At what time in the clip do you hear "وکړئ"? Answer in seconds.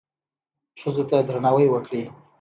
1.69-2.03